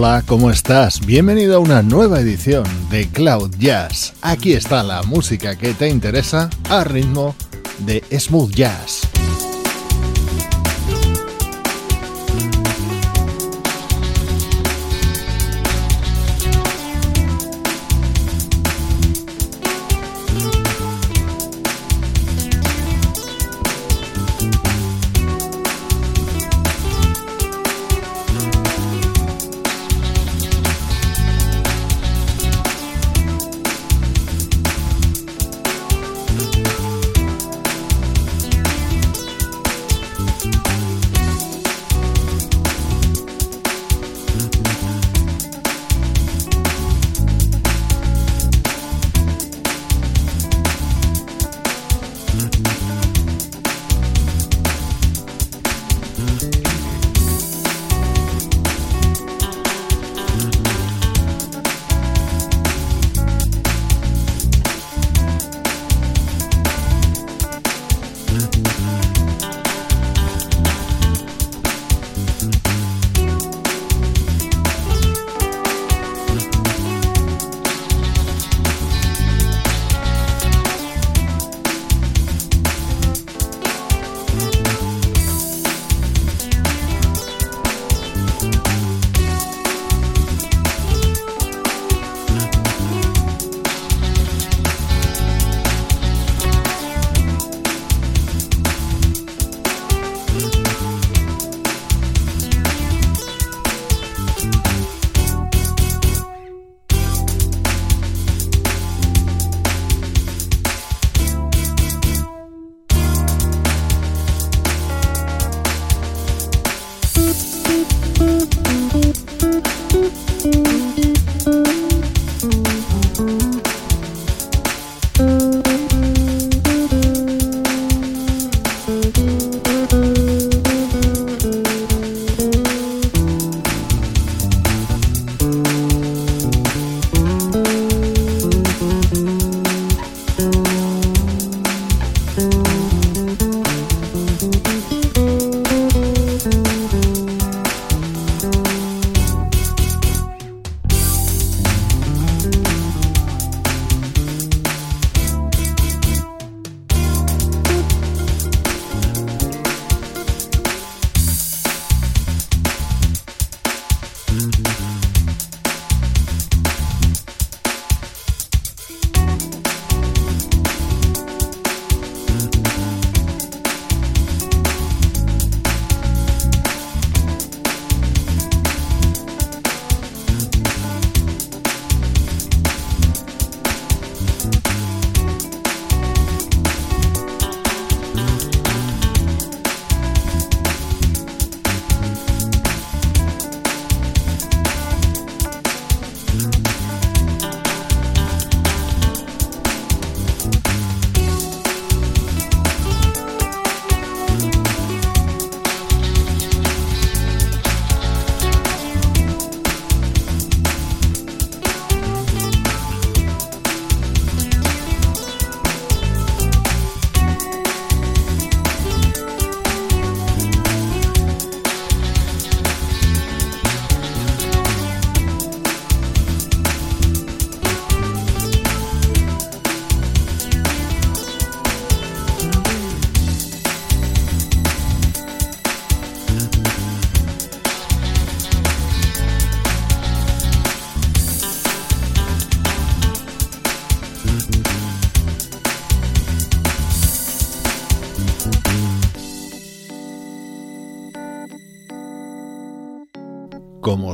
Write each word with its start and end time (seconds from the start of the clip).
Hola, 0.00 0.22
¿cómo 0.24 0.48
estás? 0.52 1.04
Bienvenido 1.04 1.56
a 1.56 1.58
una 1.58 1.82
nueva 1.82 2.20
edición 2.20 2.62
de 2.88 3.08
Cloud 3.08 3.56
Jazz. 3.58 4.14
Aquí 4.22 4.52
está 4.52 4.84
la 4.84 5.02
música 5.02 5.58
que 5.58 5.74
te 5.74 5.88
interesa 5.88 6.48
a 6.70 6.84
ritmo 6.84 7.34
de 7.80 8.04
smooth 8.16 8.52
jazz. 8.52 8.97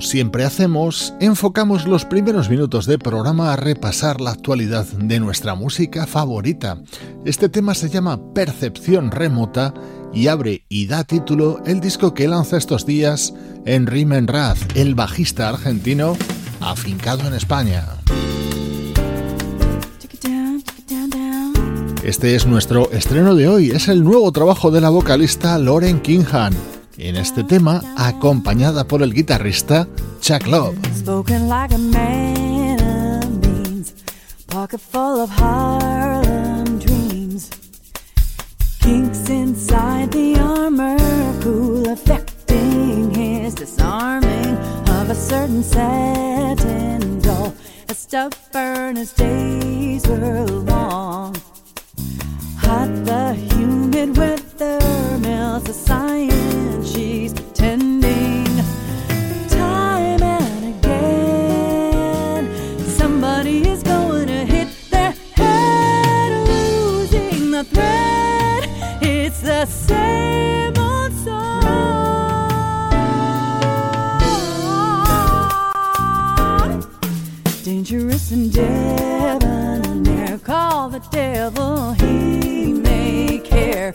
Siempre 0.04 0.44
hacemos, 0.44 1.14
enfocamos 1.20 1.86
los 1.86 2.04
primeros 2.04 2.50
minutos 2.50 2.86
de 2.86 2.98
programa 2.98 3.52
a 3.52 3.56
repasar 3.56 4.20
la 4.20 4.30
actualidad 4.30 4.86
de 4.86 5.18
nuestra 5.20 5.54
música 5.54 6.06
favorita. 6.06 6.78
Este 7.24 7.48
tema 7.48 7.74
se 7.74 7.88
llama 7.88 8.20
Percepción 8.34 9.10
Remota 9.10 9.74
y 10.12 10.28
abre 10.28 10.64
y 10.68 10.86
da 10.86 11.04
título 11.04 11.60
el 11.66 11.80
disco 11.80 12.14
que 12.14 12.28
lanza 12.28 12.56
estos 12.56 12.86
días 12.86 13.34
en 13.64 13.86
Rimen 13.86 14.26
el 14.74 14.94
bajista 14.94 15.48
argentino 15.48 16.16
afincado 16.60 17.26
en 17.26 17.34
España. 17.34 17.84
Este 22.02 22.34
es 22.34 22.46
nuestro 22.46 22.90
estreno 22.92 23.34
de 23.34 23.48
hoy, 23.48 23.70
es 23.70 23.88
el 23.88 24.04
nuevo 24.04 24.30
trabajo 24.30 24.70
de 24.70 24.80
la 24.80 24.90
vocalista 24.90 25.58
Lauren 25.58 26.00
Kinghan 26.00 26.73
en 26.98 27.16
este 27.16 27.44
tema 27.44 27.82
acompañada 27.96 28.84
por 28.84 29.02
el 29.02 29.12
guitarrista 29.12 29.88
Chuck 30.20 30.46
Love. 30.46 30.76
Spoken 30.94 31.48
like 31.48 31.74
a 31.74 31.78
man 31.78 33.40
means, 33.40 33.94
pocket 34.46 34.80
full 34.80 35.20
of 35.20 35.30
Harlem 35.30 36.78
dreams. 36.78 37.50
Kinks 38.80 39.28
inside 39.28 40.10
the 40.12 40.38
armor, 40.38 40.98
cool 41.42 41.88
affecting 41.90 43.10
his 43.10 43.54
disarming 43.54 44.56
of 44.88 45.10
a 45.10 45.14
certain 45.14 45.62
satin 45.62 47.20
doll. 47.20 47.54
As 47.88 47.98
stubborn 47.98 48.96
as 48.98 49.12
days 49.12 50.06
were 50.06 50.46
long. 50.46 51.34
Hot 52.66 52.88
the 53.04 53.34
humid 53.34 54.16
weather 54.16 54.80
melts 55.20 55.66
the 55.66 55.72
science 55.72 56.92
she's 56.92 57.32
pretending. 57.32 58.46
Time 59.48 60.22
and 60.22 60.74
again, 60.74 62.42
somebody 62.86 63.68
is 63.68 63.82
going 63.82 64.26
to 64.28 64.44
hit 64.44 64.68
their 64.90 65.12
head, 65.34 66.48
losing 66.48 67.50
the 67.50 67.64
thread. 67.64 68.68
It's 69.02 69.40
the 69.40 69.66
same 69.66 70.76
old 70.78 71.12
song. 71.12 71.44
Dangerous 77.62 78.30
and 78.32 78.52
call 80.44 80.90
the 80.90 81.00
devil, 81.10 81.92
he 81.94 82.43
care. 83.74 83.94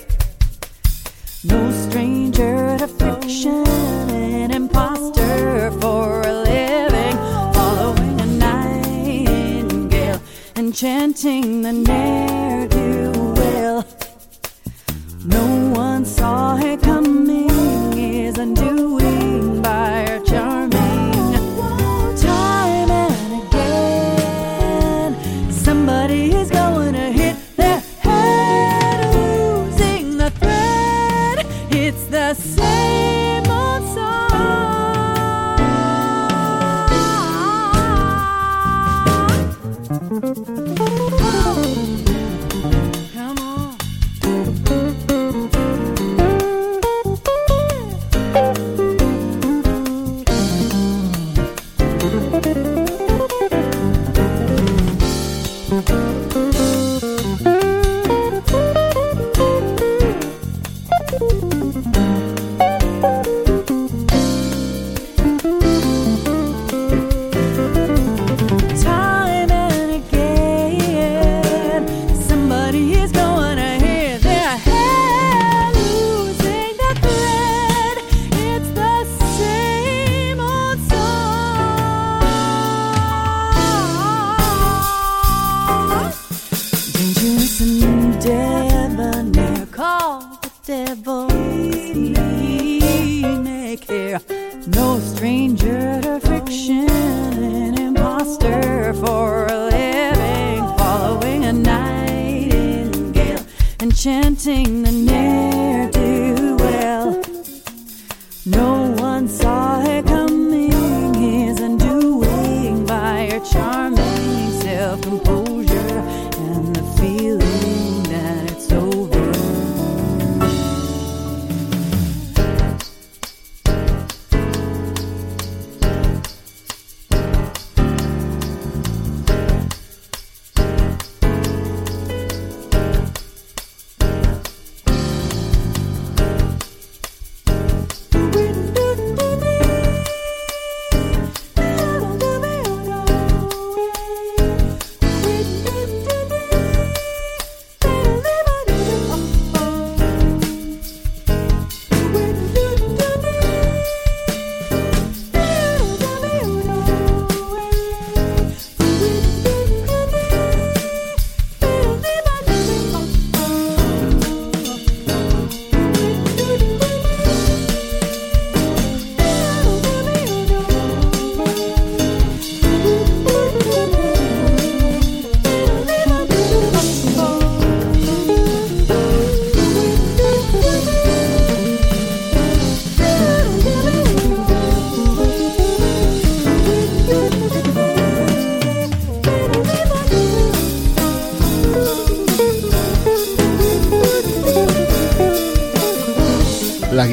No 1.46 1.72
stranger 1.72 2.78
to 2.80 2.88
fiction, 2.88 3.66
an 4.10 4.52
imposter 4.52 5.72
for 5.80 6.22
a 6.32 6.34
living, 6.52 7.18
following 7.58 8.16
a 8.20 8.28
nightingale, 8.48 10.22
enchanting 10.58 11.62
the 11.62 11.72
ne'er 11.72 12.68
do 12.68 13.12
well. 13.40 13.80
No 15.38 15.46
one 15.86 16.04
saw 16.04 16.58
it 16.58 16.82
coming, 16.82 17.98
is 17.98 18.38
undoing 18.38 19.62
by 19.62 20.09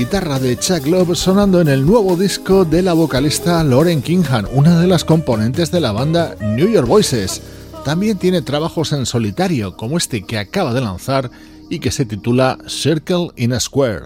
guitarra 0.07 0.39
de 0.39 0.57
Chuck 0.57 0.87
Love 0.87 1.17
sonando 1.17 1.61
en 1.61 1.67
el 1.67 1.85
nuevo 1.85 2.15
disco 2.15 2.65
de 2.65 2.81
la 2.81 2.93
vocalista 2.93 3.65
Lauren 3.65 4.03
Kinghan, 4.03 4.47
una 4.53 4.79
de 4.79 4.87
las 4.87 5.05
componentes 5.05 5.73
de 5.73 5.81
la 5.81 5.91
banda 5.91 6.37
New 6.41 6.69
York 6.69 6.87
Voices. 6.87 7.43
También 7.85 8.17
tiene 8.17 8.41
trabajos 8.41 8.93
en 8.93 9.05
solitario, 9.05 9.77
como 9.77 9.99
este 9.99 10.23
que 10.23 10.39
acaba 10.39 10.73
de 10.73 10.81
lanzar 10.81 11.33
y 11.69 11.81
que 11.81 11.91
se 11.91 12.05
titula 12.05 12.57
Circle 12.69 13.31
in 13.35 13.53
a 13.53 13.59
Square. 13.59 14.05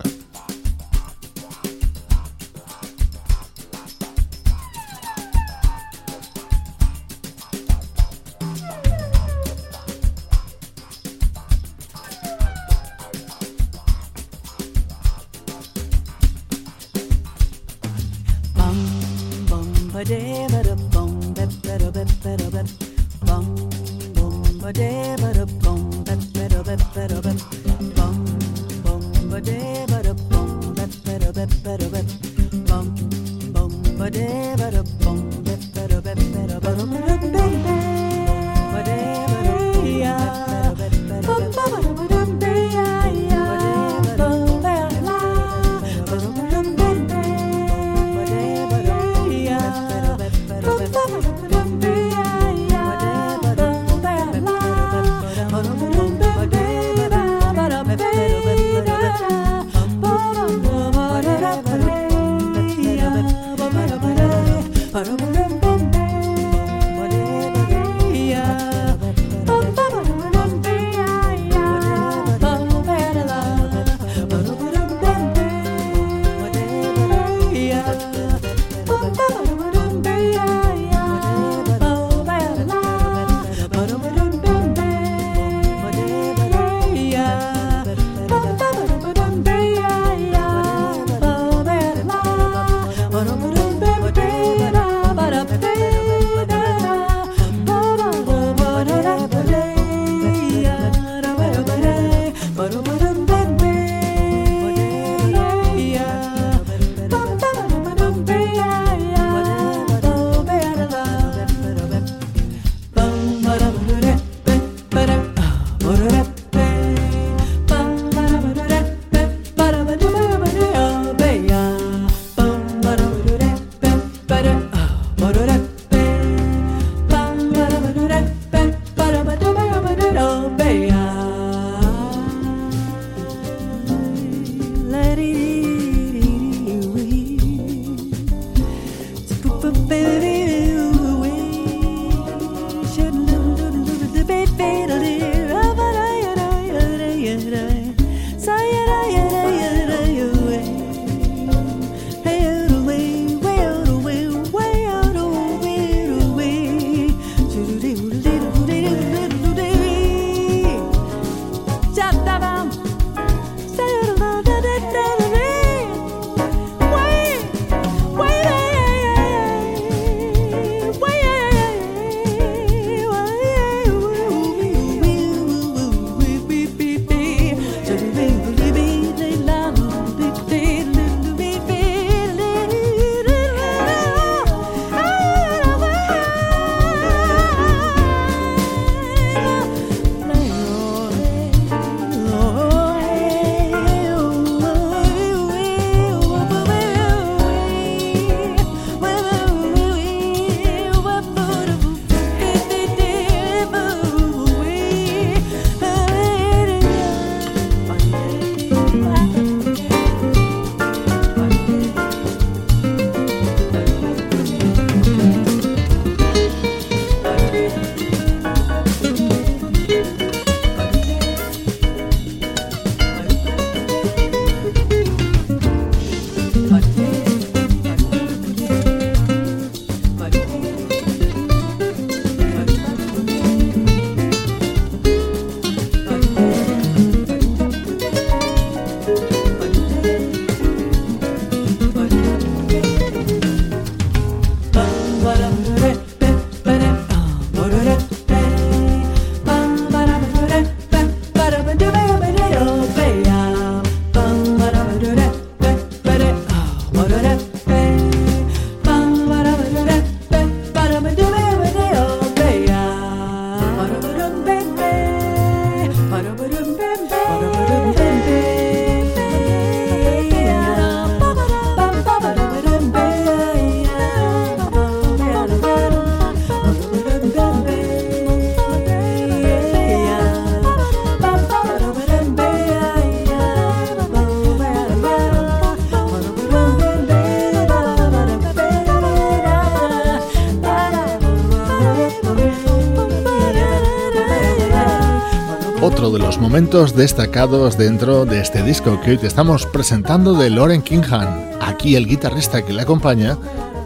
Momentos 296.60 296.94
destacados 296.94 297.78
dentro 297.78 298.26
de 298.26 298.38
este 298.38 298.62
disco 298.62 299.00
que 299.00 299.12
hoy 299.12 299.16
te 299.16 299.26
estamos 299.26 299.64
presentando 299.64 300.34
de 300.34 300.50
Loren 300.50 300.82
Kinghan. 300.82 301.52
Aquí 301.58 301.96
el 301.96 302.06
guitarrista 302.06 302.60
que 302.66 302.74
le 302.74 302.82
acompaña 302.82 303.38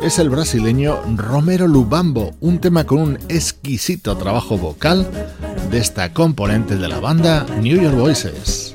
es 0.02 0.18
el 0.18 0.28
brasileño 0.28 0.98
Romero 1.14 1.68
Lubambo, 1.68 2.32
un 2.40 2.58
tema 2.58 2.82
con 2.82 2.98
un 2.98 3.18
exquisito 3.28 4.16
trabajo 4.16 4.58
vocal 4.58 5.08
de 5.70 5.78
esta 5.78 6.12
componente 6.12 6.74
de 6.74 6.88
la 6.88 6.98
banda 6.98 7.46
New 7.60 7.80
York 7.80 7.96
Voices. 7.96 8.74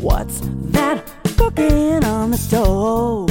What's 0.00 0.40
that 0.72 1.04
cooking 1.36 2.02
on 2.04 2.30
the 2.30 2.38
stove? 2.38 3.28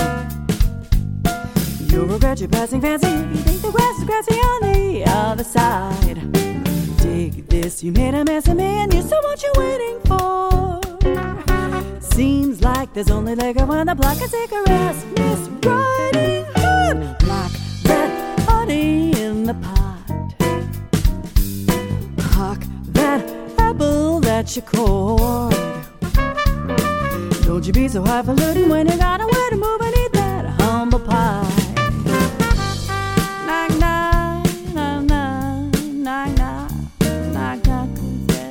You'll 1.91 2.05
regret 2.05 2.39
your 2.39 2.49
passing 2.49 2.79
fancy 2.79 3.07
if 3.07 3.31
you 3.31 3.37
think 3.37 3.61
the 3.63 3.71
grass 3.71 3.97
is 3.97 4.03
grassy 4.03 4.35
on 4.35 4.61
the 4.71 5.03
other 5.07 5.43
side. 5.43 6.31
Dig 6.97 7.47
this, 7.47 7.83
you 7.83 7.91
made 7.91 8.13
a 8.13 8.23
mess 8.23 8.47
of 8.47 8.55
me, 8.55 8.65
and 8.65 8.93
you 8.93 9.01
still 9.01 9.19
what 9.23 9.41
you're 9.41 9.51
waiting 9.57 9.99
for. 10.05 10.79
Seems 12.01 12.61
like 12.61 12.93
there's 12.93 13.09
only 13.09 13.33
liquor 13.33 13.65
when 13.65 13.87
the 13.87 13.95
block 13.95 14.21
is 14.21 14.29
cigarettes. 14.29 15.03
Miss 15.17 15.49
Riding 15.65 16.45
Hood, 16.55 17.17
black 17.17 17.51
that 17.85 18.39
honey 18.41 19.19
in 19.19 19.45
the 19.45 19.55
pot. 19.55 20.35
Cock 22.31 22.61
that 22.93 23.27
apple 23.57 24.19
that 24.19 24.55
you 24.55 24.61
cored. 24.61 25.78
Don't 27.49 27.65
you 27.65 27.73
be 27.73 27.87
so 27.87 28.03
highfalutin 28.03 28.69
when 28.69 28.87
you 28.87 28.95
got 28.95 29.21
a 29.21 29.25
way 29.25 29.49
to 29.49 29.55
move 29.55 29.81
and 29.81 29.97
eat 29.97 30.13
that 30.13 30.45
humble 30.61 30.99
pie. 30.99 31.41
Knock, 33.47 33.71
knock, 33.79 34.45
knock, 34.71 35.03
knock, 35.03 35.49
knock, 35.95 36.37
knock, 36.37 36.69
knock, 37.33 37.57
knock, 37.65 37.89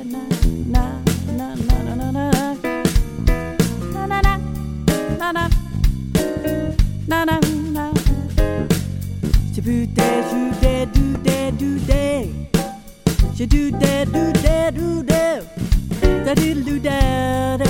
knock, 0.03 0.27
knock, 0.67 0.99
knock, 1.31 1.55
knock, 1.55 1.59
knock, 1.65 1.95
knock, 1.95 2.11
knock, 2.11 2.73
knock, 5.17 5.47
knock, 5.47 5.51
knock, 7.07 7.25
knock, 7.25 7.43
knock. 7.71 7.97
She 9.55 9.61
do 9.61 9.87
that, 9.87 10.29
do 10.29 10.51
that, 10.59 10.93
do 10.93 11.09
do 13.47 13.71
do 13.71 13.71
do 13.71 14.11
do 14.71 15.03
that. 15.03 15.39
Da 16.25 16.33
do 16.35 16.79
da 16.79 16.79
da 16.79 17.57
da. 17.57 17.68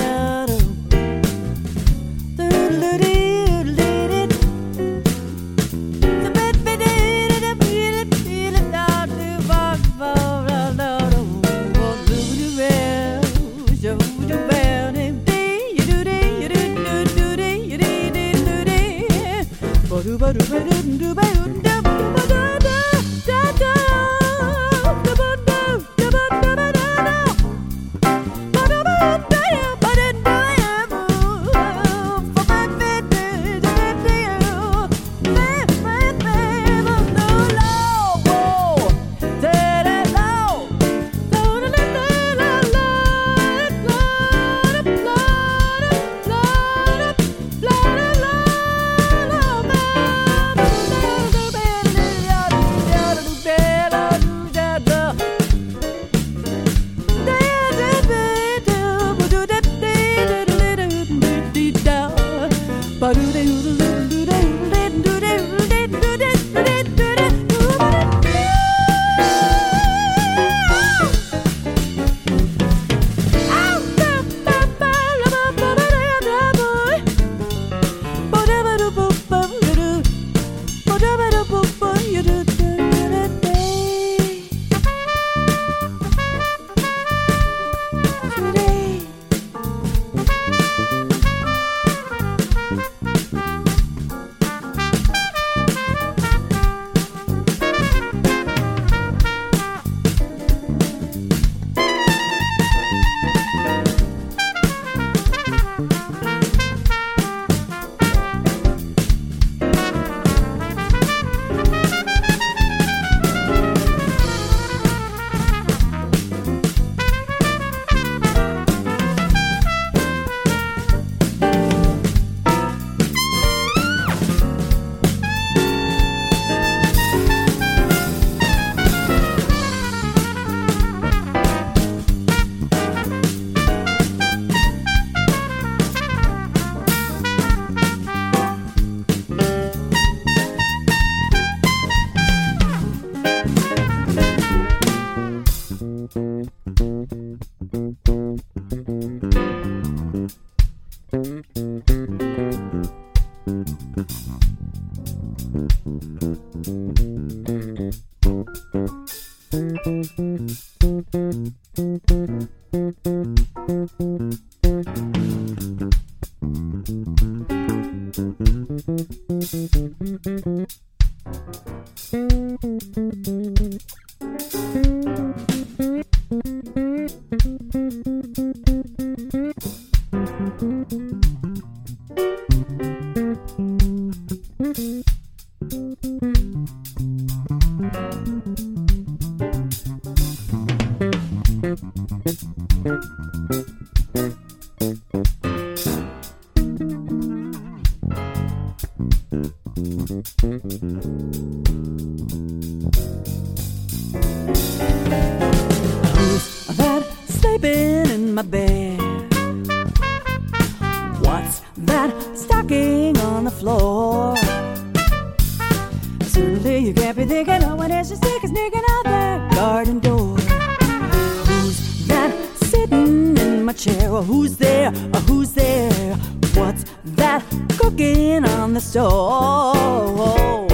Chair? 223.80 224.08
Who's 224.10 224.56
there? 224.58 224.88
Or 225.14 225.20
who's 225.20 225.52
there? 225.52 226.14
What's 226.54 226.84
that 227.16 227.42
cooking 227.78 228.44
on 228.44 228.74
the 228.74 228.80
stove? 228.80 230.70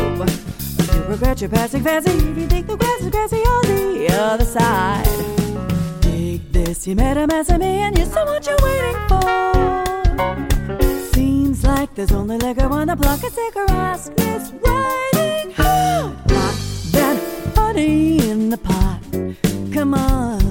You 0.95 1.03
regret 1.05 1.41
your 1.41 1.51
passing 1.51 1.85
fancy 1.85 2.11
if 2.11 2.37
you 2.37 2.47
think 2.49 2.67
the 2.67 2.77
grass 2.77 3.01
is 3.01 3.11
grassy 3.11 3.37
on 3.37 3.63
the 3.67 4.09
other 4.13 4.45
side. 4.45 5.07
Dig 6.01 6.53
this, 6.53 6.87
you 6.87 6.97
made 6.97 7.17
a 7.17 7.27
mess 7.29 7.49
of 7.49 7.61
me 7.61 7.79
and 7.85 7.97
you're 7.97 8.09
so 8.09 8.25
what 8.25 8.45
you're 8.45 8.57
waiting 8.63 8.97
for. 9.09 9.23
Seems 11.15 11.65
like 11.65 11.95
there's 11.95 12.11
only 12.13 12.39
liquor 12.39 12.67
on 12.67 12.89
the 12.89 12.97
block, 12.97 13.23
a 13.23 13.31
cigarette, 13.31 14.11
Miss 14.19 14.53
Riding 14.65 15.53
Hood. 15.53 16.17
Lock 16.33 16.57
that 16.91 17.17
honey 17.55 18.19
in 18.29 18.51
the 18.51 18.59
pot. 18.59 19.01
Come 19.73 19.95
on, 19.95 20.46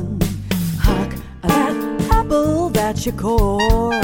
your. 2.94 3.96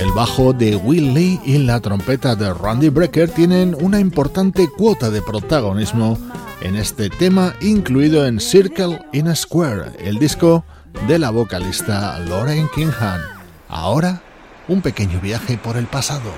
El 0.00 0.12
bajo 0.14 0.52
de 0.52 0.76
Will 0.76 1.14
Lee 1.14 1.40
y 1.44 1.58
la 1.58 1.80
trompeta 1.80 2.36
de 2.36 2.54
Randy 2.54 2.90
Brecker 2.90 3.30
tienen 3.30 3.76
una 3.80 3.98
importante 3.98 4.68
cuota 4.68 5.10
de 5.10 5.20
protagonismo 5.20 6.16
en 6.60 6.76
este 6.76 7.10
tema 7.10 7.54
incluido 7.60 8.26
en 8.26 8.40
Circle 8.40 9.04
in 9.12 9.28
a 9.28 9.34
Square, 9.34 9.92
el 9.98 10.18
disco 10.18 10.64
de 11.08 11.18
la 11.18 11.30
vocalista 11.30 12.18
Lauren 12.20 12.68
Kingham. 12.74 13.20
Ahora, 13.68 14.22
un 14.68 14.80
pequeño 14.80 15.20
viaje 15.20 15.58
por 15.58 15.76
el 15.76 15.86
pasado. 15.86 16.30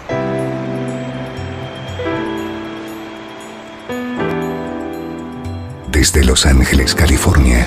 Desde 5.91 6.25
Los 6.25 6.47
Ángeles, 6.47 6.95
California. 6.95 7.67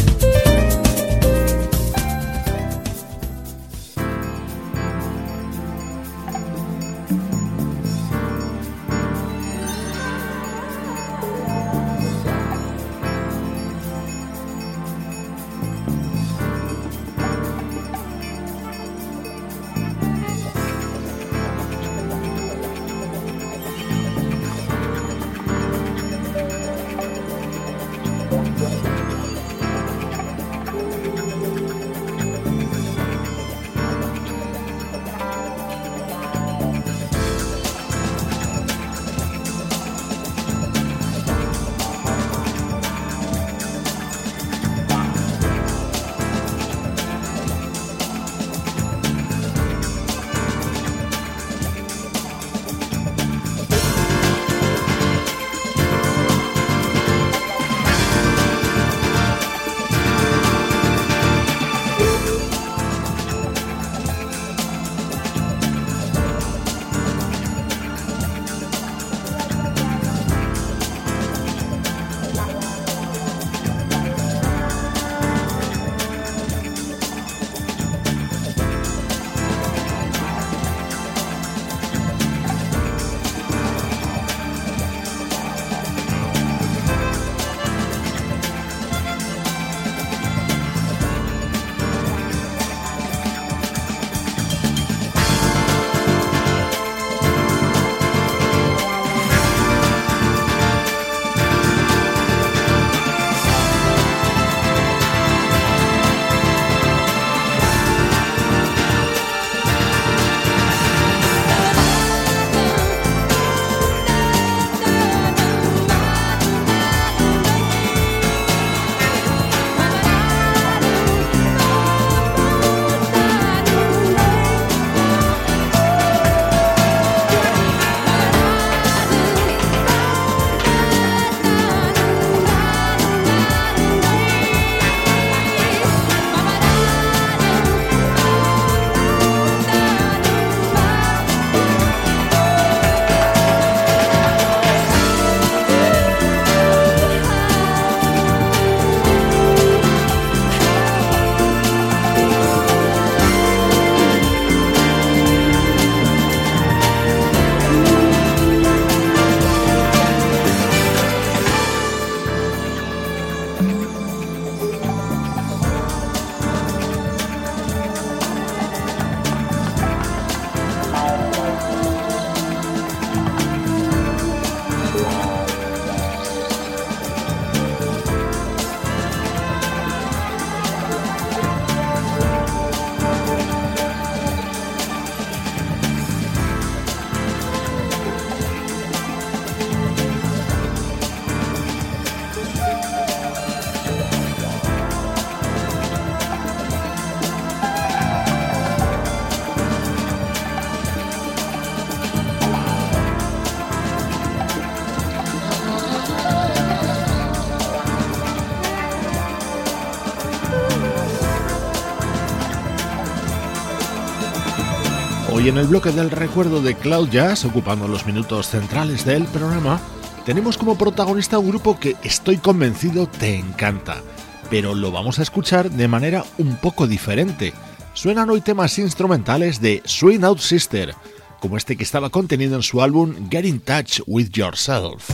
El 215.61 215.67
bloque 215.67 215.91
del 215.91 216.09
recuerdo 216.09 216.59
de 216.59 216.73
Cloud 216.73 217.09
Jazz, 217.09 217.45
ocupando 217.45 217.87
los 217.87 218.07
minutos 218.07 218.49
centrales 218.49 219.05
del 219.05 219.25
programa, 219.25 219.79
tenemos 220.25 220.57
como 220.57 220.75
protagonista 220.75 221.37
un 221.37 221.49
grupo 221.49 221.79
que 221.79 221.95
estoy 222.03 222.37
convencido 222.37 223.05
te 223.05 223.35
encanta, 223.35 224.01
pero 224.49 224.73
lo 224.73 224.91
vamos 224.91 225.19
a 225.19 225.21
escuchar 225.21 225.69
de 225.69 225.87
manera 225.87 226.25
un 226.39 226.55
poco 226.55 226.87
diferente. 226.87 227.53
Suenan 227.93 228.31
hoy 228.31 228.41
temas 228.41 228.79
instrumentales 228.79 229.61
de 229.61 229.83
Swing 229.85 230.23
Out 230.23 230.39
Sister, 230.39 230.95
como 231.39 231.57
este 231.57 231.77
que 231.77 231.83
estaba 231.83 232.09
contenido 232.09 232.55
en 232.55 232.63
su 232.63 232.81
álbum 232.81 233.29
Get 233.29 233.45
in 233.45 233.59
Touch 233.59 234.01
with 234.07 234.29
Yourself. 234.31 235.11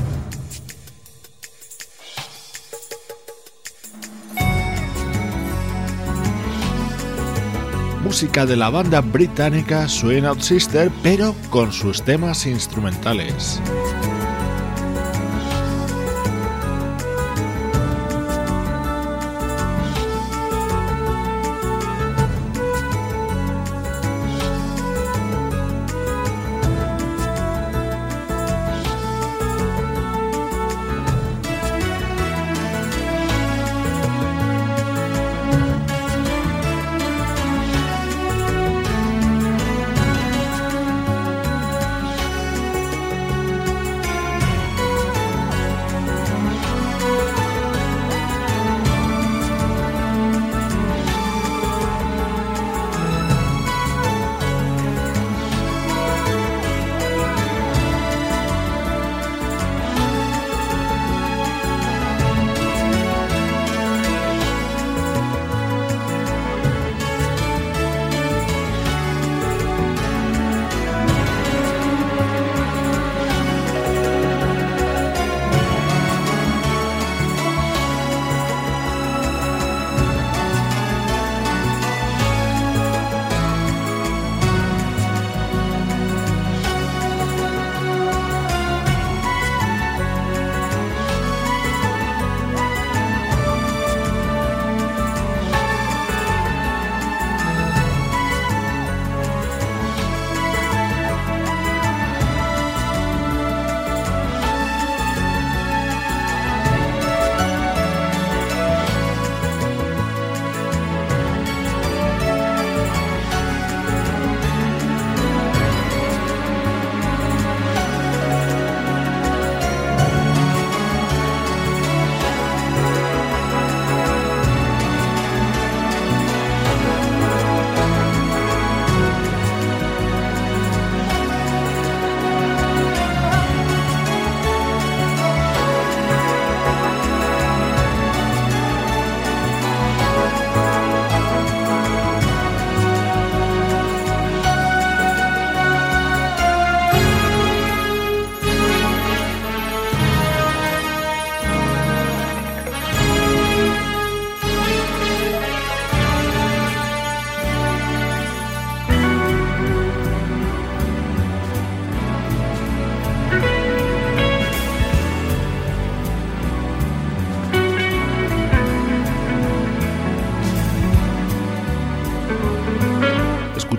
Música 8.07 8.45
de 8.45 8.55
la 8.55 8.69
banda 8.69 9.01
británica 9.01 9.89
Swing 9.89 10.23
Out 10.23 10.39
Sister, 10.39 10.89
pero 11.03 11.35
con 11.49 11.73
sus 11.73 12.01
temas 12.01 12.45
instrumentales. 12.45 13.61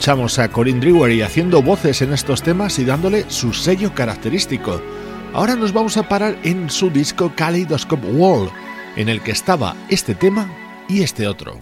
Escuchamos 0.08 0.38
a 0.38 0.48
Corinne 0.48 0.80
Drewery 0.80 1.20
haciendo 1.20 1.60
voces 1.60 2.00
en 2.00 2.14
estos 2.14 2.42
temas 2.42 2.78
y 2.78 2.86
dándole 2.86 3.26
su 3.28 3.52
sello 3.52 3.94
característico. 3.94 4.80
Ahora 5.34 5.54
nos 5.54 5.74
vamos 5.74 5.98
a 5.98 6.08
parar 6.08 6.38
en 6.44 6.70
su 6.70 6.88
disco 6.88 7.30
Kaleidoscope 7.36 8.06
Wall, 8.12 8.50
en 8.96 9.10
el 9.10 9.20
que 9.20 9.32
estaba 9.32 9.76
este 9.90 10.14
tema 10.14 10.50
y 10.88 11.02
este 11.02 11.28
otro. 11.28 11.58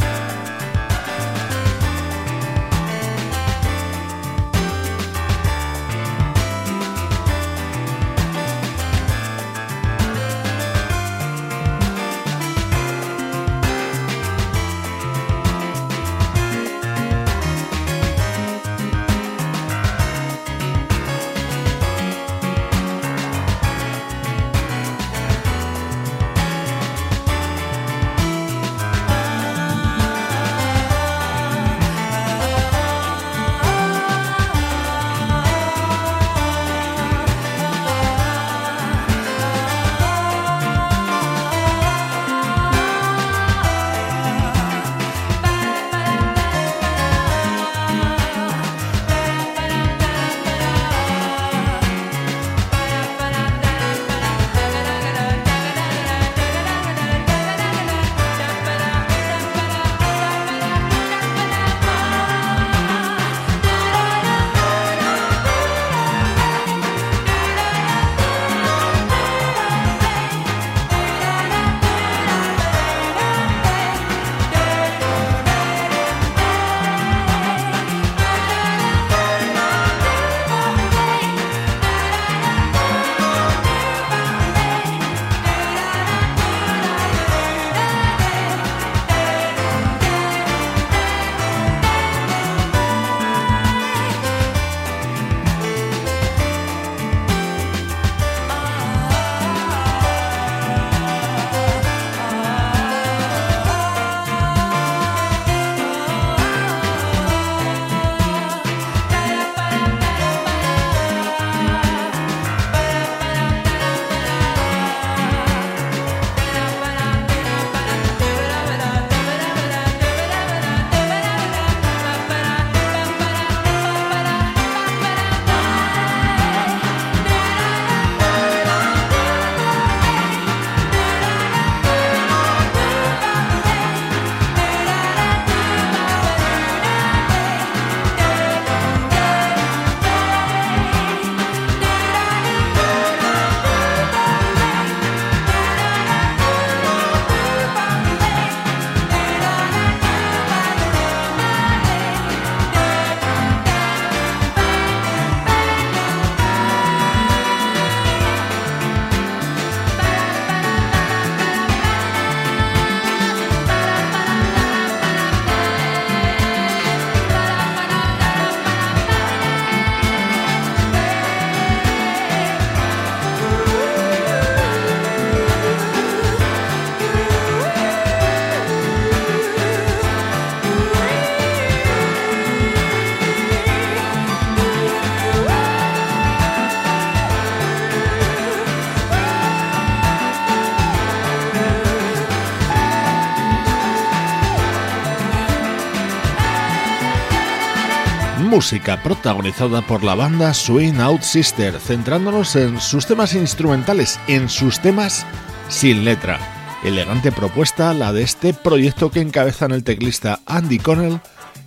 Música 198.57 199.03
protagonizada 199.03 199.83
por 199.83 200.03
la 200.03 200.14
banda 200.14 200.55
Swing 200.55 200.99
Out 200.99 201.21
Sister, 201.21 201.79
centrándonos 201.79 202.57
en 202.57 202.81
sus 202.81 203.05
temas 203.05 203.35
instrumentales, 203.35 204.19
en 204.29 204.49
sus 204.49 204.81
temas 204.81 205.27
sin 205.69 206.07
letra. 206.07 206.40
Elegante 206.83 207.33
propuesta 207.33 207.92
la 207.92 208.14
de 208.14 208.23
este 208.23 208.55
proyecto 208.55 209.11
que 209.11 209.21
encabezan 209.21 209.73
el 209.73 209.85
teclista 209.85 210.40
Andy 210.47 210.79
Connell 210.79 211.21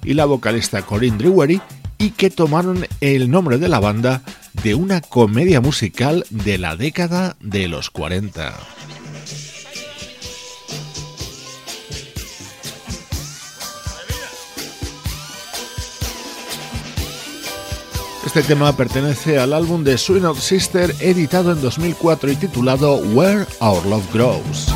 y 0.03 0.15
la 0.15 0.25
vocalista 0.25 0.81
Corinne 0.81 1.19
Drewery 1.19 1.61
y 1.99 2.09
que 2.09 2.31
tomaron 2.31 2.87
el 3.01 3.29
nombre 3.29 3.59
de 3.59 3.67
la 3.67 3.79
banda 3.79 4.23
de 4.63 4.73
una 4.73 4.99
comedia 4.99 5.61
musical 5.61 6.25
de 6.31 6.57
la 6.57 6.75
década 6.75 7.35
de 7.39 7.67
los 7.67 7.91
40. 7.91 8.51
Este 18.29 18.43
tema 18.43 18.71
pertenece 18.73 19.39
al 19.39 19.53
álbum 19.53 19.83
de 19.83 19.97
Swing 19.97 20.35
Sister 20.35 20.93
editado 20.99 21.51
en 21.51 21.61
2004 21.61 22.31
y 22.31 22.35
titulado 22.35 22.97
Where 22.97 23.47
Our 23.59 23.83
Love 23.87 24.13
Grows. 24.13 24.67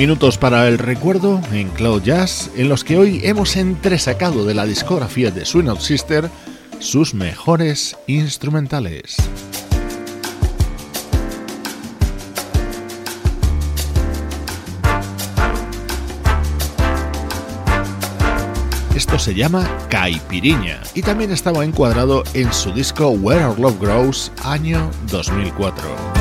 Minutos 0.00 0.38
para 0.38 0.66
el 0.66 0.78
recuerdo 0.78 1.42
en 1.52 1.68
Cloud 1.68 2.02
Jazz, 2.02 2.50
en 2.56 2.70
los 2.70 2.84
que 2.84 2.96
hoy 2.96 3.20
hemos 3.22 3.54
entresacado 3.56 4.46
de 4.46 4.54
la 4.54 4.64
discografía 4.64 5.30
de 5.30 5.44
Swing 5.44 5.76
Sister 5.78 6.30
sus 6.78 7.12
mejores 7.12 7.98
instrumentales. 8.06 9.16
Esto 18.96 19.18
se 19.18 19.34
llama 19.34 19.68
Caipiriña 19.90 20.80
y 20.94 21.02
también 21.02 21.30
estaba 21.30 21.62
encuadrado 21.62 22.24
en 22.32 22.50
su 22.54 22.72
disco 22.72 23.10
Where 23.10 23.44
Our 23.44 23.60
Love 23.60 23.78
Grows, 23.78 24.32
año 24.44 24.90
2004. 25.10 26.19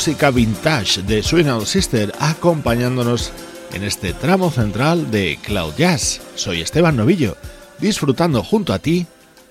Música 0.00 0.30
vintage 0.30 1.02
de 1.02 1.22
Swing 1.22 1.66
Sister 1.66 2.14
acompañándonos 2.18 3.32
en 3.74 3.84
este 3.84 4.14
tramo 4.14 4.50
central 4.50 5.10
de 5.10 5.38
Cloud 5.42 5.74
Jazz. 5.76 6.22
Soy 6.36 6.62
Esteban 6.62 6.96
Novillo, 6.96 7.36
disfrutando 7.80 8.42
junto 8.42 8.72
a 8.72 8.78
ti 8.78 9.06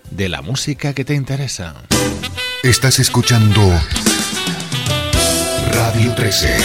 de 0.09 0.27
la 0.27 0.41
música 0.41 0.95
que 0.95 1.05
te 1.05 1.13
interesa. 1.13 1.75
Estás 2.63 2.97
escuchando 2.97 3.61
Radio 5.71 6.15
13. 6.15 6.57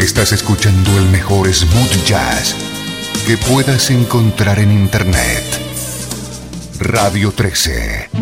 Estás 0.00 0.32
escuchando 0.32 0.98
el 0.98 1.04
mejor 1.10 1.46
smooth 1.54 2.04
jazz 2.04 2.56
que 3.24 3.36
puedas 3.36 3.88
encontrar 3.90 4.58
en 4.58 4.72
Internet. 4.72 5.44
Radio 6.80 7.30
13. 7.30 8.13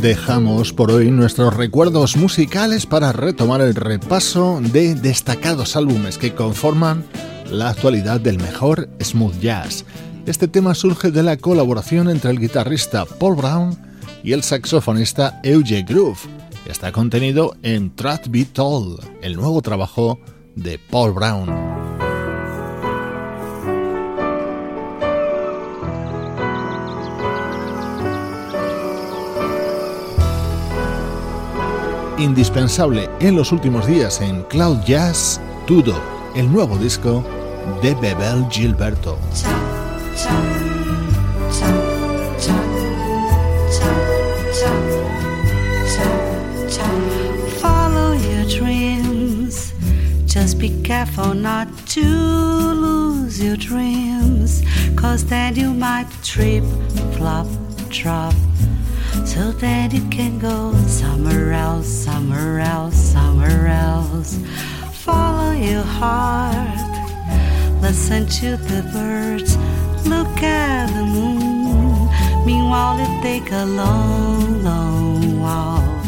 Dejamos 0.00 0.72
por 0.72 0.92
hoy 0.92 1.10
nuestros 1.10 1.56
recuerdos 1.56 2.16
musicales 2.16 2.86
para 2.86 3.12
retomar 3.12 3.60
el 3.60 3.74
repaso 3.74 4.60
de 4.60 4.94
destacados 4.94 5.76
álbumes 5.76 6.18
que 6.18 6.34
conforman 6.34 7.04
la 7.50 7.70
actualidad 7.70 8.20
del 8.20 8.38
mejor 8.38 8.88
smooth 9.02 9.38
jazz. 9.40 9.84
Este 10.26 10.46
tema 10.46 10.74
surge 10.74 11.10
de 11.10 11.22
la 11.22 11.36
colaboración 11.36 12.08
entre 12.10 12.30
el 12.30 12.38
guitarrista 12.38 13.06
Paul 13.06 13.36
Brown 13.36 13.76
y 14.22 14.32
el 14.32 14.42
saxofonista 14.42 15.40
Euge 15.42 15.82
Groove. 15.82 16.18
está 16.66 16.92
contenido 16.92 17.56
en 17.62 17.94
Truth 17.94 18.28
Be 18.28 18.44
Told, 18.44 19.00
el 19.22 19.36
nuevo 19.36 19.62
trabajo 19.62 20.20
de 20.54 20.78
Paul 20.78 21.12
Brown. 21.12 22.07
Indispensable 32.18 33.08
en 33.20 33.36
los 33.36 33.52
últimos 33.52 33.86
días 33.86 34.20
en 34.20 34.42
Cloud 34.44 34.78
Jazz, 34.84 35.40
Tudo, 35.68 35.94
el 36.34 36.52
nuevo 36.52 36.76
disco 36.76 37.22
de 37.80 37.94
Bebel 37.94 38.44
Gilberto. 38.50 39.16
Just 50.26 50.58
be 50.58 50.70
careful 50.82 51.34
not 51.34 51.68
to 51.88 52.00
lose 52.00 53.42
your 53.42 53.56
dreams, 53.56 54.62
cause 54.96 55.24
then 55.24 55.54
you 55.56 55.72
might 55.72 56.06
trip, 56.22 56.64
flop, 57.16 57.46
drop. 57.90 58.34
So 59.32 59.52
that 59.52 59.92
you 59.92 60.02
can 60.08 60.38
go 60.38 60.72
somewhere 60.86 61.52
else, 61.52 61.86
somewhere 61.86 62.60
else, 62.60 62.96
somewhere 62.96 63.68
else. 63.68 64.38
Follow 65.04 65.52
your 65.52 65.82
heart, 66.00 66.90
listen 67.80 68.26
to 68.40 68.56
the 68.56 68.82
birds, 68.92 69.56
look 70.08 70.42
at 70.42 70.86
the 70.96 71.04
moon. 71.04 72.08
Meanwhile, 72.46 72.98
you 73.00 73.22
take 73.22 73.52
a 73.52 73.64
long, 73.64 74.64
long 74.64 75.40
walk 75.40 75.98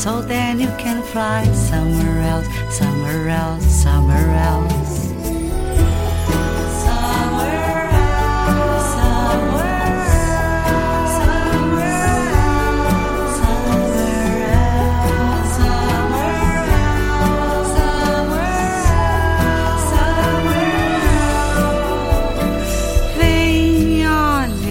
so 0.00 0.22
then 0.22 0.58
you 0.58 0.68
can 0.78 1.02
fly 1.02 1.44
somewhere 1.52 2.22
else, 2.22 2.48
somewhere 2.70 3.28
else, 3.28 3.66
somewhere 3.66 4.30
else. 4.30 4.79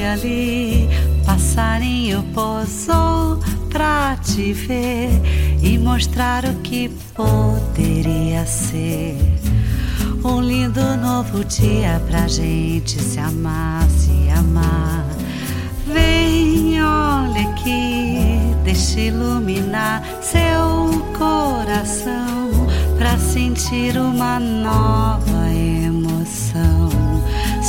Ali, 0.09 0.89
passarinho 1.25 2.23
pousou 2.33 3.39
pra 3.69 4.17
te 4.17 4.53
ver 4.53 5.09
e 5.61 5.77
mostrar 5.77 6.45
o 6.45 6.55
que 6.61 6.89
poderia 7.13 8.45
ser. 8.45 9.15
Um 10.23 10.41
lindo 10.41 10.81
novo 10.97 11.45
dia 11.45 12.01
pra 12.09 12.27
gente 12.27 12.99
se 12.99 13.19
amar, 13.19 13.87
se 13.89 14.29
amar. 14.37 15.05
Vem, 15.85 16.81
olha 16.83 17.49
aqui, 17.49 18.39
deixa 18.63 18.99
iluminar 18.99 20.03
seu 20.21 21.05
coração 21.17 22.49
pra 22.97 23.17
sentir 23.17 23.97
uma 23.97 24.39
nova 24.39 25.49
emoção. 25.53 25.78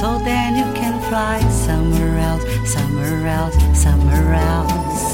So 0.01 0.18
then 0.18 0.57
you 0.57 0.64
can 0.72 0.98
fly 1.11 1.40
somewhere 1.51 2.18
else, 2.20 2.42
somewhere 2.64 3.26
else, 3.26 3.55
somewhere 3.78 4.32
else. 4.32 5.09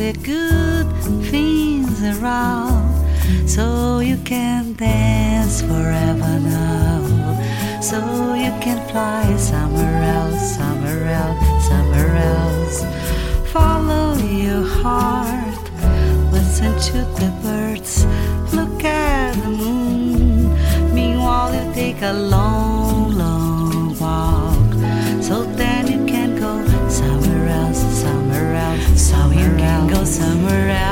The 0.00 0.14
good 0.24 0.86
things 1.30 2.02
around 2.02 2.88
so 3.46 3.98
you 3.98 4.16
can 4.24 4.72
dance 4.72 5.60
forever 5.60 6.32
now. 6.40 7.02
So 7.82 7.98
you 8.32 8.50
can 8.64 8.78
fly 8.88 9.36
somewhere 9.36 10.02
else 10.16 10.56
somewhere 10.56 11.04
else 11.22 11.68
somewhere 11.68 12.16
else. 12.16 12.78
Follow 13.52 14.14
your 14.44 14.64
heart 14.80 15.64
listen 16.32 16.72
to 16.88 16.98
the 17.20 17.30
birds 17.42 18.06
look 18.56 18.82
at 18.82 19.34
the 19.42 19.50
moon. 19.50 20.94
Meanwhile 20.94 21.52
you 21.54 21.74
take 21.74 22.00
a 22.00 22.14
long 22.14 22.69
somewhere 30.04 30.70
you 30.70 30.89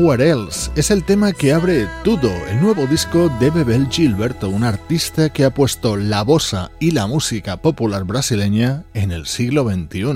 Somewhere 0.00 0.30
Else 0.30 0.70
es 0.76 0.90
el 0.90 1.04
tema 1.04 1.34
que 1.34 1.52
abre 1.52 1.86
todo 2.04 2.30
el 2.48 2.58
nuevo 2.62 2.86
disco 2.86 3.28
de 3.38 3.50
Bebel 3.50 3.86
Gilberto, 3.90 4.48
un 4.48 4.64
artista 4.64 5.28
que 5.28 5.44
ha 5.44 5.52
puesto 5.52 5.98
la 5.98 6.22
bossa 6.22 6.70
y 6.80 6.92
la 6.92 7.06
música 7.06 7.58
popular 7.58 8.04
brasileña 8.04 8.84
en 8.94 9.12
el 9.12 9.26
siglo 9.26 9.68
XXI. 9.68 10.14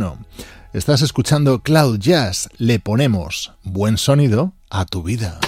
Estás 0.73 1.03
escuchando 1.03 1.61
Cloud 1.61 1.99
Jazz, 1.99 2.49
le 2.57 2.79
ponemos 2.79 3.53
buen 3.63 3.99
sonido 3.99 4.55
a 4.71 4.87
tu 4.87 5.03
vida. 5.03 5.39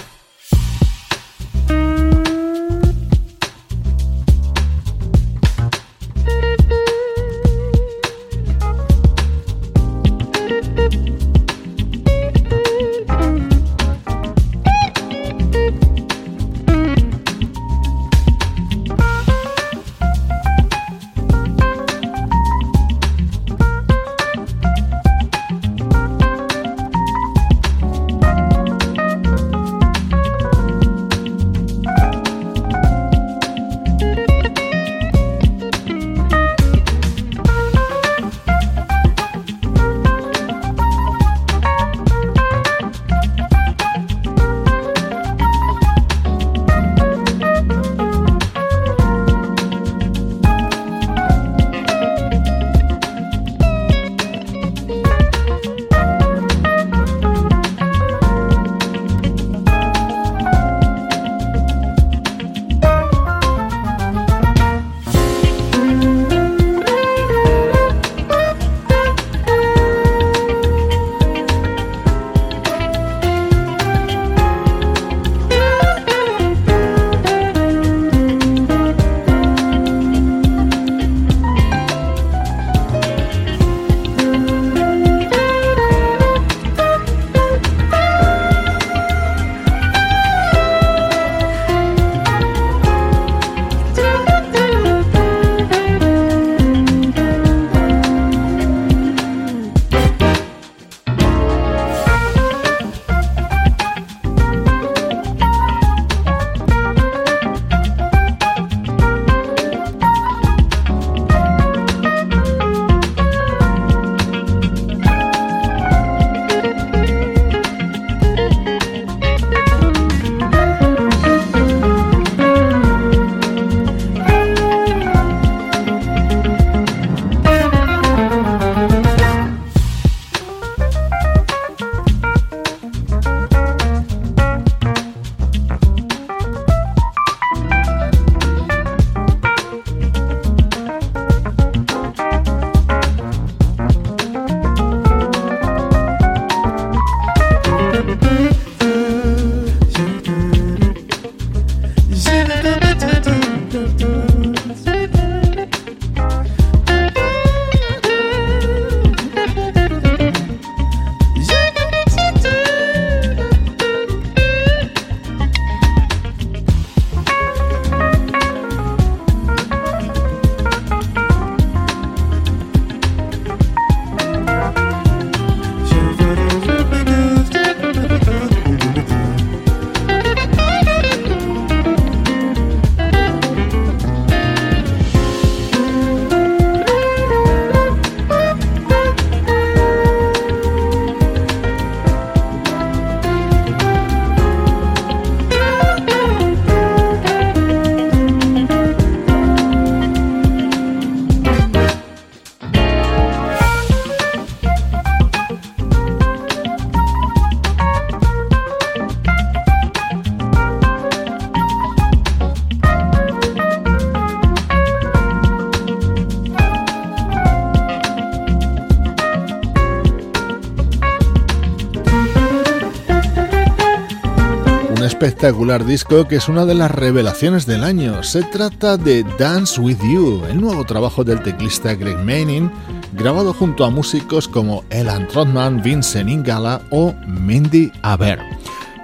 Espectacular 225.47 225.85
disco 225.85 226.27
que 226.27 226.35
es 226.35 226.49
una 226.49 226.65
de 226.65 226.75
las 226.75 226.91
revelaciones 226.91 227.65
del 227.65 227.85
año. 227.85 228.21
Se 228.21 228.43
trata 228.43 228.97
de 228.97 229.23
Dance 229.39 229.79
With 229.79 229.99
You, 230.01 230.43
el 230.49 230.59
nuevo 230.59 230.83
trabajo 230.83 231.23
del 231.23 231.41
teclista 231.41 231.95
Greg 231.95 232.17
Manning, 232.17 232.69
grabado 233.13 233.53
junto 233.53 233.85
a 233.85 233.89
músicos 233.89 234.45
como 234.45 234.83
Elan 234.89 235.25
Trotman, 235.29 235.81
Vincent 235.81 236.29
Ingala 236.29 236.81
o 236.91 237.13
Mindy 237.25 237.89
Aber. 238.01 238.39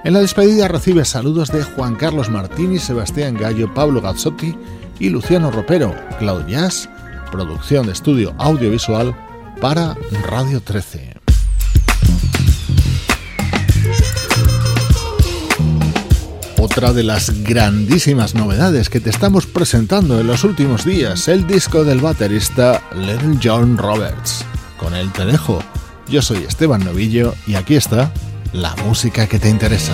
En 0.04 0.12
la 0.12 0.20
despedida 0.20 0.68
recibe 0.68 1.06
saludos 1.06 1.50
de 1.50 1.64
Juan 1.64 1.96
Carlos 1.96 2.30
Martini, 2.30 2.78
Sebastián 2.78 3.38
Gallo, 3.40 3.74
Pablo 3.74 4.02
Gazzotti 4.02 4.54
y 5.00 5.10
Luciano 5.12 5.50
Ropero, 5.50 5.96
Cloud 6.20 6.44
producción 7.32 7.86
de 7.86 7.94
estudio 7.94 8.36
audiovisual 8.38 9.16
para 9.62 9.96
Radio 10.28 10.60
13. 10.62 11.03
Otra 16.64 16.94
de 16.94 17.04
las 17.04 17.44
grandísimas 17.44 18.36
novedades 18.36 18.90
que 18.90 19.02
te 19.02 19.10
estamos 19.10 19.46
presentando 19.46 20.22
en 20.22 20.28
los 20.28 20.46
últimos 20.46 20.86
días, 20.86 21.28
el 21.28 21.46
disco 21.46 21.84
del 21.84 22.00
baterista 22.00 22.82
Little 22.96 23.38
John 23.44 23.78
Roberts. 23.78 24.46
Con 24.78 24.96
él 24.96 25.12
te 25.12 25.26
dejo. 25.26 25.62
Yo 26.08 26.22
soy 26.22 26.46
Esteban 26.46 26.86
Novillo 26.86 27.36
y 27.48 27.56
aquí 27.56 27.76
está 27.76 28.14
la 28.54 28.74
música 28.86 29.28
que 29.28 29.40
te 29.40 29.50
interesa. 29.50 29.92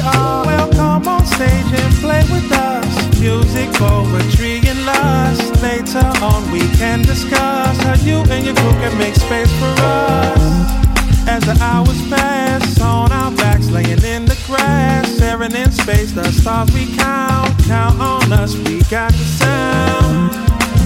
Are. 0.00 0.46
Well, 0.46 0.70
come 0.72 1.08
on 1.08 1.24
stage 1.26 1.70
and 1.72 1.94
play 2.00 2.22
with 2.30 2.50
us. 2.52 3.20
Music, 3.20 3.72
poetry, 3.74 4.60
and 4.66 4.84
lust. 4.86 5.62
Later 5.62 6.06
on, 6.22 6.50
we 6.50 6.60
can 6.76 7.02
discuss 7.02 7.76
how 7.82 7.94
you 8.04 8.18
and 8.30 8.44
your 8.44 8.54
crew 8.54 8.72
can 8.82 8.96
make 8.98 9.14
space 9.14 9.52
for 9.58 9.74
us. 9.78 10.84
As 11.26 11.42
the 11.44 11.56
hours 11.60 12.00
pass 12.10 12.80
on 12.80 13.10
our 13.10 13.30
backs, 13.32 13.70
laying 13.70 14.04
in 14.04 14.24
the 14.26 14.38
grass, 14.46 15.08
staring 15.16 15.54
in 15.54 15.70
space, 15.72 16.12
the 16.12 16.30
stars 16.32 16.70
we 16.72 16.94
count. 16.96 17.50
Count 17.64 17.98
on 18.00 18.32
us, 18.32 18.54
we 18.54 18.82
got 18.90 19.10
the 19.12 19.24
sound. 19.40 20.30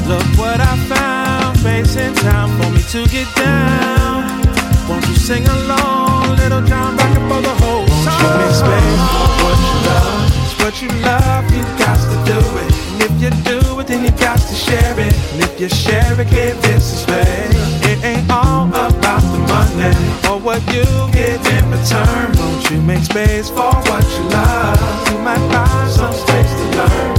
Look 0.06 0.24
what 0.38 0.60
I 0.60 0.76
found, 0.86 1.58
space 1.58 1.96
and 1.96 2.16
time 2.16 2.50
for 2.56 2.70
me 2.70 2.82
to 2.94 3.06
get 3.10 3.28
down. 3.34 4.46
Won't 4.88 5.06
you 5.08 5.16
sing 5.16 5.46
along, 5.46 6.36
little 6.36 6.62
John, 6.62 6.96
back 6.96 7.14
up 7.18 7.28
for 7.28 7.42
the 7.42 7.54
whole 7.62 7.87
space 8.04 9.28
what 9.42 9.58
you 9.58 9.78
love? 9.88 10.60
What 10.60 10.82
you 10.82 10.88
love, 11.02 11.44
you 11.50 11.62
got 11.78 11.98
to 11.98 12.16
do 12.30 12.38
it. 12.62 12.70
And 12.92 13.02
if 13.02 13.14
you 13.22 13.30
do 13.42 13.80
it, 13.80 13.86
then 13.86 14.04
you 14.04 14.10
got 14.12 14.38
to 14.38 14.54
share 14.54 14.98
it. 14.98 15.14
And 15.32 15.42
if 15.42 15.60
you 15.60 15.68
share 15.68 16.20
it, 16.20 16.28
give 16.30 16.60
this 16.62 16.92
a 16.92 16.96
space. 17.04 17.56
It 17.90 18.04
ain't 18.04 18.30
all 18.30 18.68
about 18.68 19.22
the 19.22 19.40
money 19.52 19.94
or 20.28 20.38
what 20.38 20.60
you 20.74 20.84
get 21.12 21.40
in 21.54 21.70
return. 21.70 22.36
Won't 22.36 22.70
you 22.70 22.80
make 22.82 23.02
space 23.02 23.48
for 23.48 23.72
what 23.88 24.04
you 24.16 24.24
love? 24.28 25.10
You 25.10 25.18
might 25.18 25.44
find 25.52 25.90
some 25.90 26.12
space 26.12 26.52
to 26.52 26.76
learn. 26.76 27.17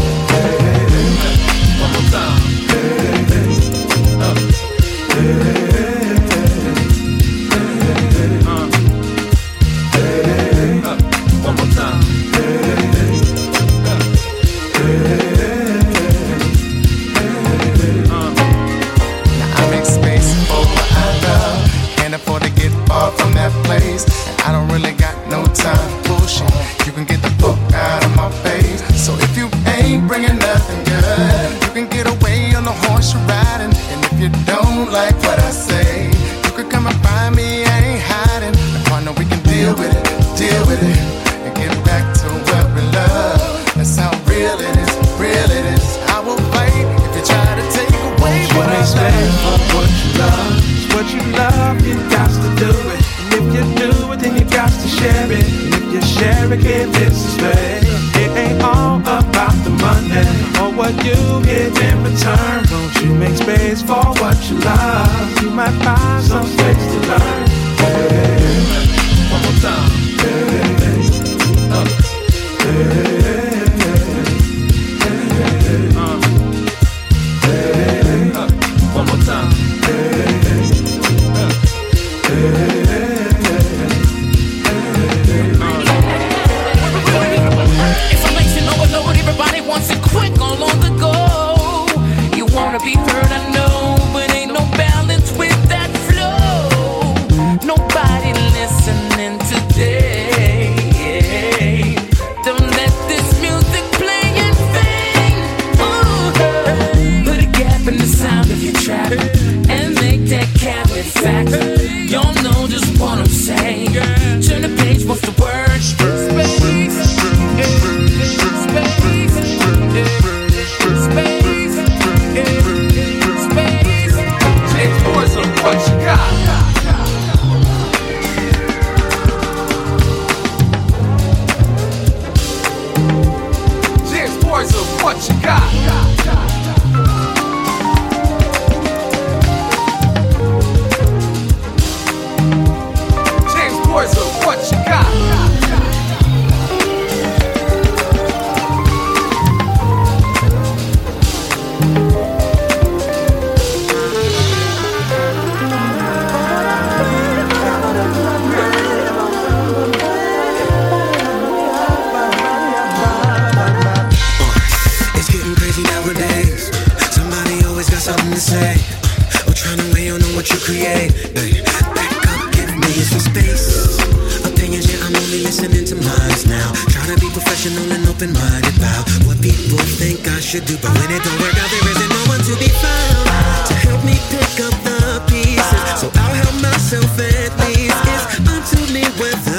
To 189.19 189.58